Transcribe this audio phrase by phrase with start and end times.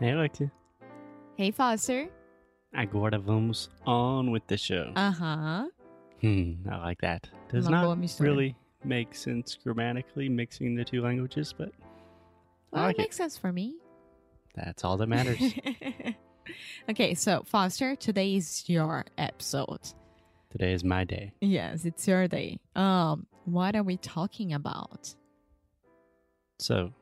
[0.00, 0.50] Hey, Alexia.
[1.36, 2.08] Hey, Foster.
[2.74, 4.92] Agora vamos on with the show.
[4.94, 5.66] Uh huh.
[6.20, 7.28] Hmm, I like that.
[7.50, 11.70] Does Uma not really make sense grammatically mixing the two languages, but
[12.72, 13.02] I Well, like it it.
[13.04, 13.76] makes sense for me.
[14.54, 15.40] that's all that matters.
[16.90, 19.80] okay, so Foster, today is your episode.
[20.50, 21.32] Today is my day.
[21.40, 22.58] Yes, it's your day.
[22.74, 25.14] Um, what are we talking about?
[26.58, 26.92] So,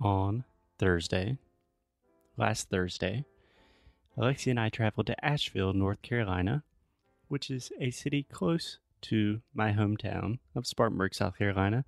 [0.00, 0.44] on
[0.78, 1.38] Thursday,
[2.36, 3.24] last Thursday,
[4.16, 6.64] Alexia and I traveled to Asheville, North Carolina,
[7.28, 11.84] which is a city close to my hometown of Spartanburg, South Carolina.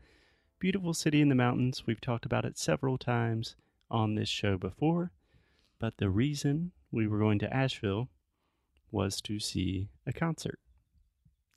[0.58, 1.86] Beautiful city in the mountains.
[1.86, 3.56] We've talked about it several times
[3.90, 5.12] on this show before,
[5.78, 8.08] but the reason we were going to Asheville
[8.90, 10.58] was to see a concert.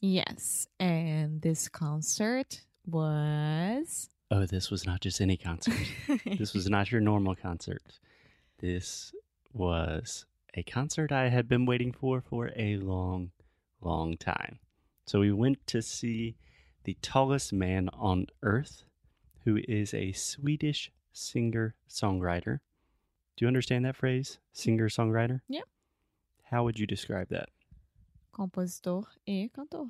[0.02, 4.10] Yes, and this concert was.
[4.30, 5.78] Oh, this was not just any concert.
[6.38, 7.82] this was not your normal concert.
[8.60, 9.14] This
[9.54, 13.32] was a concert I had been waiting for for a long,
[13.82, 14.60] long time.
[15.06, 16.36] So we went to see
[16.84, 18.84] the tallest man on earth,
[19.46, 22.60] who is a Swedish singer songwriter.
[23.36, 24.40] Do you understand that phrase?
[24.54, 25.42] Singer songwriter?
[25.48, 25.62] Yeah.
[26.44, 27.50] How would you describe that?
[28.38, 29.88] compositor e er cantor.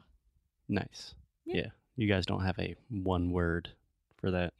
[0.70, 1.16] Nice.
[1.46, 1.56] Yeah.
[1.56, 1.70] yeah.
[1.96, 3.70] You guys don't have a one word
[4.16, 4.54] for that.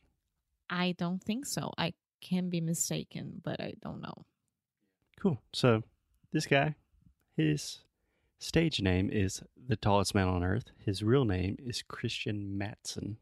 [0.70, 1.72] I don't think so.
[1.78, 4.26] I can be mistaken, but I don't know.
[5.20, 5.42] Cool.
[5.54, 5.84] So,
[6.32, 6.76] this guy,
[7.36, 7.80] his
[8.40, 10.72] stage name is the tallest man on earth.
[10.86, 13.18] His real name is Kristian Matsson.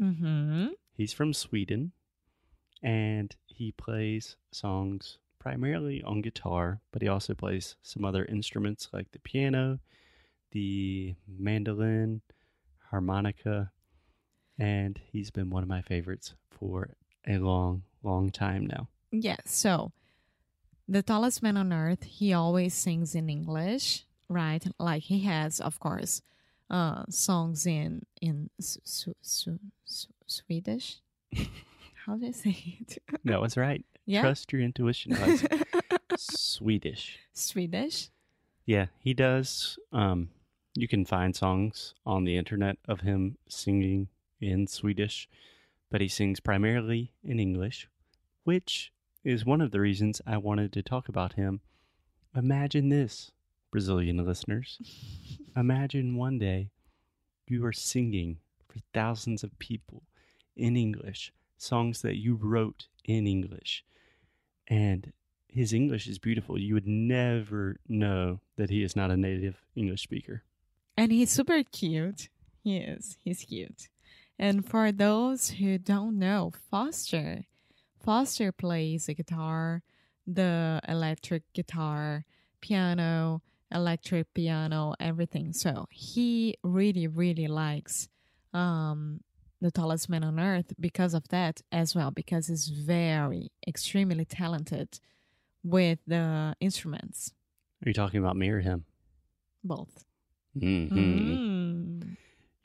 [0.00, 0.68] Mm-hmm.
[0.96, 1.92] He's from Sweden
[2.82, 9.10] and he plays songs primarily on guitar, but he also plays some other instruments like
[9.12, 9.78] the piano,
[10.52, 12.22] the mandolin,
[12.90, 13.70] harmonica,
[14.58, 16.96] and he's been one of my favorites for
[17.26, 18.88] a long, long time now.
[19.10, 19.92] Yeah, so
[20.88, 24.64] the tallest man on earth, he always sings in English, right?
[24.78, 26.22] Like he has, of course,
[26.70, 28.80] uh, songs in in su-
[29.22, 31.00] su- su- Swedish.
[32.06, 32.98] How do I say it?
[33.24, 33.84] No, it's right.
[34.06, 35.16] Yeah, Trust your intuition.
[36.18, 37.18] Swedish.
[37.32, 38.10] Swedish.
[38.66, 39.78] Yeah, he does.
[39.92, 40.28] Um,
[40.74, 44.08] you can find songs on the internet of him singing
[44.40, 45.28] in Swedish,
[45.90, 47.88] but he sings primarily in English,
[48.44, 48.92] which
[49.24, 51.60] is one of the reasons I wanted to talk about him.
[52.36, 53.32] Imagine this,
[53.70, 54.78] Brazilian listeners.
[55.56, 56.70] Imagine one day
[57.48, 58.38] you are singing
[58.68, 60.02] for thousands of people
[60.56, 63.84] in English, songs that you wrote in English,
[64.68, 65.12] and
[65.48, 66.58] his English is beautiful.
[66.58, 70.42] You would never know that he is not a native English speaker.
[70.96, 72.28] And he's super cute.
[72.62, 73.16] He is.
[73.22, 73.88] He's cute.
[74.38, 77.44] And for those who don't know, Foster,
[78.04, 79.82] Foster plays the guitar,
[80.26, 82.24] the electric guitar,
[82.60, 83.42] piano,
[83.72, 85.52] electric piano, everything.
[85.52, 88.08] So he really, really likes
[88.52, 89.20] um,
[89.60, 95.00] the tallest man on earth because of that as well, because he's very, extremely talented
[95.62, 97.32] with the instruments,
[97.84, 98.84] Are you talking about me or him?
[99.66, 100.04] both.
[100.54, 100.98] Mm-hmm.
[100.98, 102.16] Mm.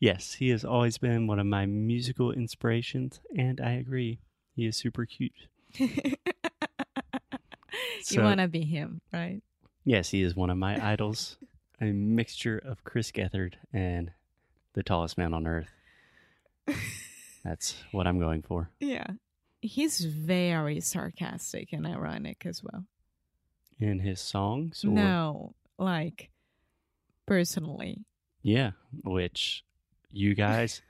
[0.02, 4.20] Yes, he has always been one of my musical inspirations, and I agree.
[4.59, 5.31] He is super cute.
[5.80, 5.88] you
[8.18, 9.42] want to be him, right?
[9.86, 11.38] Yes, he is one of my idols,
[11.80, 14.12] a mixture of Chris Gethard and
[14.74, 15.70] the tallest man on earth.
[17.46, 18.70] That's what I'm going for.
[18.81, 19.08] Yeah.
[19.62, 22.84] He's very sarcastic and ironic as well.
[23.80, 24.84] In his songs?
[24.84, 26.31] Or, No, like
[27.26, 28.03] personally.
[28.41, 28.72] Yeah,
[29.06, 29.64] which
[30.12, 30.81] you guys,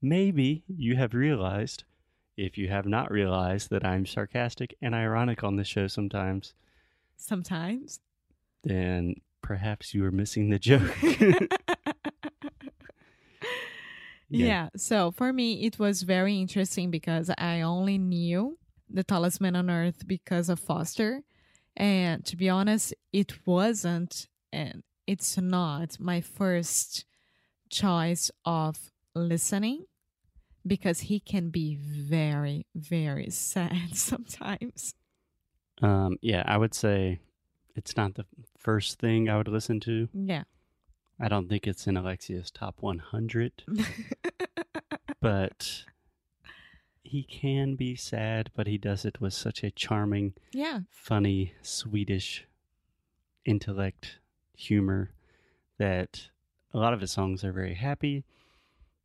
[0.00, 1.84] maybe you have realized.
[2.38, 6.54] If you have not realized that I'm sarcastic and ironic on this show sometimes,
[7.16, 7.98] Sometimes.
[8.62, 10.96] then perhaps you are missing the joke.
[14.30, 14.68] yeah.
[14.76, 18.56] So for me, it was very interesting because I only knew
[18.88, 21.22] the tallest man on earth because of Foster.
[21.76, 27.04] And to be honest, it wasn't, and it's not my first
[27.68, 29.86] choice of listening
[30.68, 34.94] because he can be very, very sad sometimes.
[35.82, 37.20] um, yeah, I would say
[37.74, 38.26] it's not the
[38.58, 40.08] first thing I would listen to.
[40.12, 40.44] Yeah.
[41.20, 43.64] I don't think it's in Alexia's top 100,
[45.20, 45.84] but
[47.02, 50.80] he can be sad, but he does it with such a charming, yeah.
[50.90, 52.46] funny Swedish
[53.44, 54.18] intellect,
[54.56, 55.10] humor
[55.78, 56.28] that
[56.72, 58.24] a lot of his songs are very happy.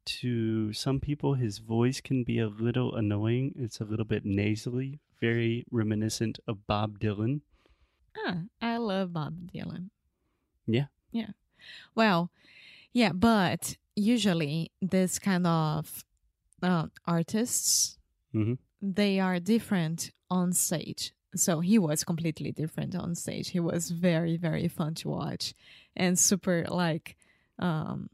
[0.05, 3.53] To some people, his voice can be a little annoying.
[3.57, 7.39] It's a little bit nasally very reminiscent of Bob Dylan.
[8.25, 9.89] Ah, I love Bob Dylan.
[10.67, 10.87] Yeah.
[11.13, 11.29] Yeah.
[11.95, 12.29] Well,
[12.91, 16.03] yeah, but usually this kind of
[16.61, 17.97] uh, artists,
[18.33, 18.57] Mhm.
[18.81, 21.13] they are different on stage.
[21.35, 23.49] So he was completely different on stage.
[23.49, 25.53] He was very, very fun to watch
[25.95, 27.15] and super like,
[27.59, 28.09] um,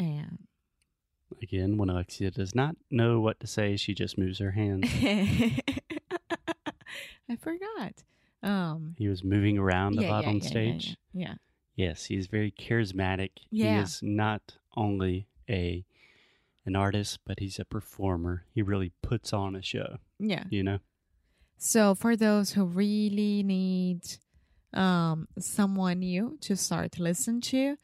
[0.00, 0.38] and
[1.42, 4.88] Again, when Alexia does not know what to say, she just moves her hands.
[7.28, 8.02] I forgot.
[8.42, 10.96] Um, He was moving around a yeah, lot yeah, on yeah, stage.
[11.12, 11.34] Yeah, yeah.
[11.76, 13.30] Yes, he's very charismatic.
[13.50, 13.76] Yeah.
[13.76, 15.84] He is not only a
[16.66, 18.44] an artist, but he's a performer.
[18.52, 20.44] He really puts on a show, yeah.
[20.50, 20.78] you know?
[21.56, 24.02] So for those who really need
[24.74, 27.76] um, someone new to start to listen to,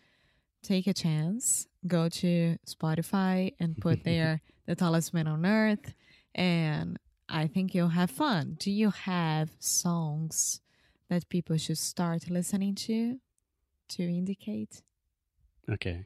[0.66, 1.66] take a chance.
[1.86, 5.94] Go to Spotify and put there the tallest man on earth,
[6.34, 6.98] and
[7.28, 8.56] I think you'll have fun.
[8.58, 10.60] Do you have songs
[11.08, 13.18] that people should start listening to
[13.90, 14.82] to indicate?
[15.70, 16.04] Okay.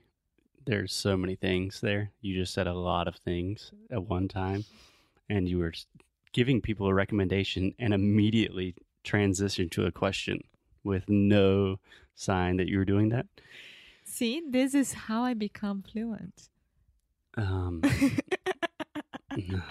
[0.66, 2.10] There's so many things there.
[2.20, 4.64] You just said a lot of things at one time,
[5.28, 5.72] and you were
[6.32, 8.74] giving people a recommendation and immediately
[9.04, 10.44] transitioned to a question
[10.84, 11.78] with no
[12.14, 13.26] sign that you were doing that.
[14.10, 16.48] See, this is how I become fluent.
[17.36, 19.62] Um, oh, man.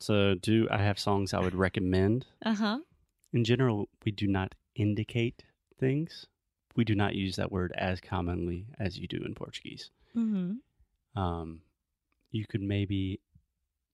[0.00, 2.26] So, do I have songs I would recommend?
[2.44, 2.78] uh huh.
[3.32, 5.44] In general, we do not indicate
[5.78, 6.26] things.
[6.74, 9.90] We do not use that word as commonly as you do in Portuguese.
[10.16, 11.20] Mm-hmm.
[11.20, 11.60] Um,
[12.32, 13.20] you could maybe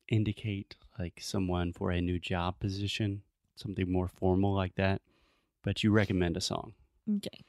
[0.08, 3.20] indicate like someone for a new job position,
[3.54, 5.02] something more formal like that.
[5.62, 6.72] But you recommend a song,
[7.16, 7.44] Okay.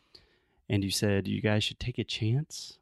[0.70, 2.78] And you said you guys should take a chance.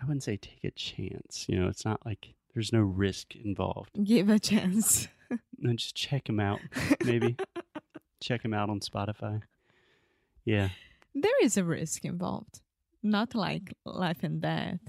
[0.00, 1.46] I wouldn't say take a chance.
[1.48, 3.90] You know, it's not like there's no risk involved.
[4.04, 5.08] Give a chance.
[5.62, 6.58] No, just check them out.
[7.04, 7.36] Maybe
[8.20, 9.42] check them out on Spotify.
[10.44, 10.70] Yeah.
[11.14, 12.60] there is a risk involved,
[13.02, 14.80] not like life and death.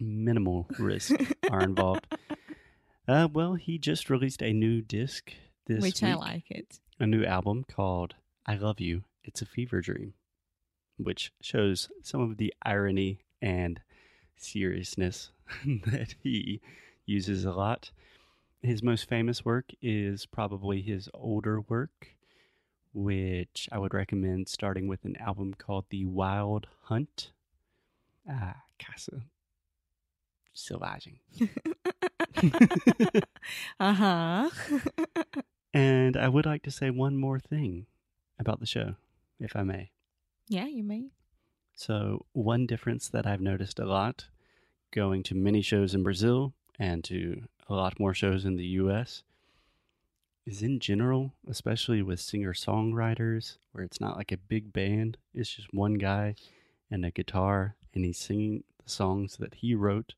[0.00, 1.12] minimal risk
[1.50, 2.06] are involved.
[3.08, 5.32] Uh, well, he just released a new disc
[5.66, 6.78] this which week, I like it.
[6.98, 8.14] a new album called
[8.46, 10.14] "I Love You." It's a fever dream,
[10.98, 13.80] which shows some of the irony and
[14.36, 15.30] seriousness
[15.86, 16.60] that he
[17.04, 17.90] uses a lot.
[18.62, 22.08] His most famous work is probably his older work,
[22.92, 27.30] which I would recommend starting with an album called The Wild Hunt.
[28.28, 29.22] Ah, Casa.
[30.54, 31.18] Selvagem.
[33.80, 34.50] uh huh.
[35.74, 37.84] And I would like to say one more thing
[38.38, 38.94] about the show,
[39.38, 39.90] if I may.
[40.48, 41.10] Yeah, you may.
[41.74, 44.26] So, one difference that I've noticed a lot
[44.90, 49.22] going to many shows in Brazil and to a lot more shows in the US
[50.46, 55.50] is in general, especially with singer songwriters, where it's not like a big band, it's
[55.50, 56.36] just one guy
[56.90, 60.14] and a guitar, and he's singing the songs that he wrote.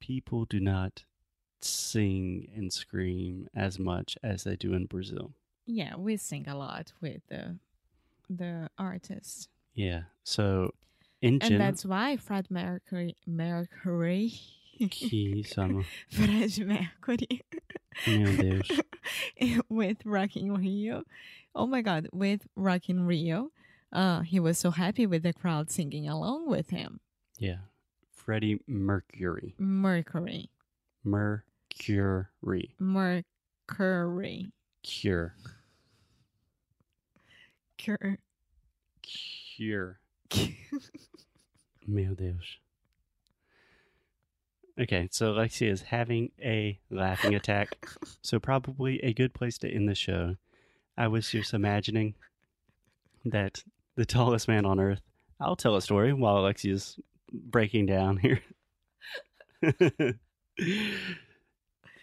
[0.00, 1.04] People do not
[1.60, 5.32] sing and scream as much as they do in Brazil.
[5.66, 7.56] Yeah, we sing a lot with the
[8.28, 9.48] the artist.
[9.74, 10.02] Yeah.
[10.24, 10.74] So,
[11.20, 14.34] in and that's why Fred Mercury, Mercury,
[14.90, 15.82] que summer.
[16.10, 17.42] Fred Mercury,
[18.06, 18.70] Meu Deus.
[19.68, 21.04] with Rock in Rio.
[21.54, 23.50] Oh my God, with Rock in Rio,
[23.92, 27.00] uh, he was so happy with the crowd singing along with him.
[27.38, 27.58] Yeah.
[28.12, 29.54] Freddie Mercury.
[29.58, 30.50] Mercury,
[31.04, 32.74] Mercury.
[32.78, 34.52] Mercury,
[34.82, 35.34] Cure.
[37.82, 38.18] Cur-
[39.02, 40.00] Cure.
[41.86, 42.58] Meu Deus.
[44.78, 47.88] Okay, so Lexi is having a laughing attack.
[48.22, 50.36] So probably a good place to end the show.
[50.98, 52.14] I was just imagining
[53.24, 53.64] that
[53.96, 55.00] the tallest man on earth.
[55.40, 56.98] I'll tell a story while Alexi is
[57.32, 58.40] breaking down here.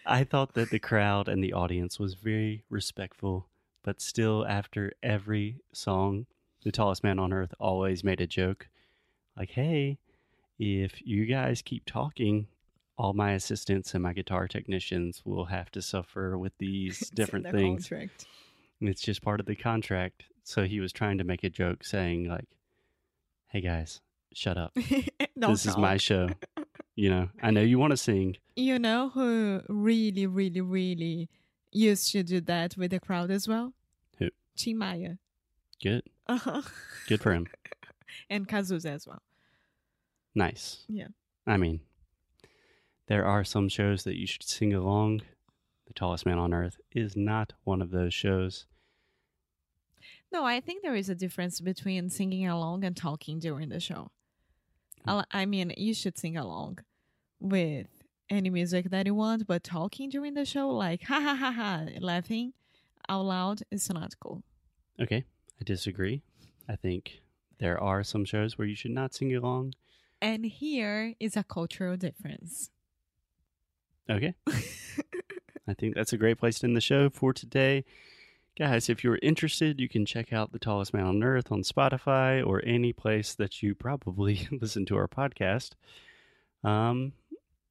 [0.06, 3.48] I thought that the crowd and the audience was very respectful,
[3.84, 6.26] but still, after every song,
[6.64, 8.68] the tallest man on earth always made a joke
[9.36, 9.98] like, hey,
[10.58, 12.46] if you guys keep talking,
[12.96, 17.88] all my assistants and my guitar technicians will have to suffer with these different things.
[17.88, 18.26] contract.
[18.80, 20.24] It's just part of the contract.
[20.44, 22.46] So he was trying to make a joke saying, like,
[23.48, 24.00] hey guys,
[24.32, 24.76] shut up.
[25.36, 26.28] This is my show.
[26.96, 28.36] You know, I know you want to sing.
[28.54, 31.28] You know who really, really, really
[31.74, 33.74] used to do that with the crowd as well?
[34.18, 34.28] Who?
[34.56, 35.16] Tim Maia.
[35.82, 36.04] Good.
[36.26, 36.62] Uh-huh.
[37.08, 37.46] Good for him.
[38.30, 39.22] and Cazuza as well.
[40.34, 40.84] Nice.
[40.88, 41.08] Yeah.
[41.46, 41.80] I mean,
[43.06, 45.20] There are some shows that you should sing along.
[45.86, 48.64] The Tallest Man on Earth is not one of those shows.
[50.32, 54.10] No, I think there is a difference between singing along and talking during the show.
[55.06, 56.78] I I mean, you should sing along
[57.38, 57.88] with
[58.34, 61.86] any music that you want, but talking during the show, like ha ha ha ha,
[62.00, 62.52] laughing
[63.08, 64.42] out loud, is not cool.
[65.00, 65.24] Okay,
[65.60, 66.22] I disagree.
[66.68, 67.22] I think
[67.58, 69.74] there are some shows where you should not sing along.
[70.20, 72.70] And here is a cultural difference.
[74.10, 74.34] Okay.
[75.66, 77.84] I think that's a great place to end the show for today.
[78.56, 82.46] Guys, if you're interested, you can check out The Tallest Man on Earth on Spotify
[82.46, 85.70] or any place that you probably listen to our podcast.
[86.62, 87.12] Um,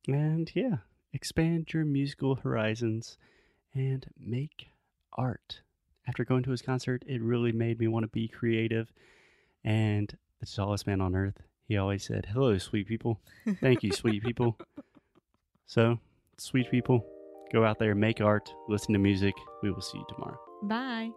[0.07, 0.77] and yeah,
[1.13, 3.17] expand your musical horizons
[3.73, 4.67] and make
[5.13, 5.61] art.
[6.07, 8.91] After going to his concert, it really made me want to be creative.
[9.63, 13.21] And the tallest man on earth, he always said, Hello, sweet people.
[13.61, 14.57] Thank you, sweet people.
[15.65, 15.97] So,
[16.37, 17.05] sweet people,
[17.53, 19.33] go out there, make art, listen to music.
[19.61, 20.37] We will see you tomorrow.
[20.63, 21.11] Bye.